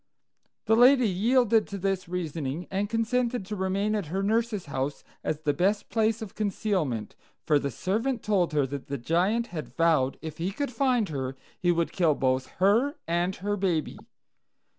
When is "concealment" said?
6.33-7.15